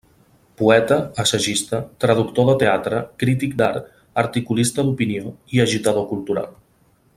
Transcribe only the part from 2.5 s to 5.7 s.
teatre, crític d’art, articulista d’opinió i